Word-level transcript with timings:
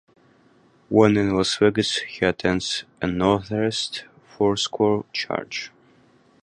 When 0.89 1.15
in 1.15 1.29
Las 1.35 1.57
Vegas 1.57 1.97
he 1.97 2.25
attends 2.25 2.85
a 3.03 3.05
northwest 3.05 4.05
Foursquare 4.29 5.03
church. 5.13 5.71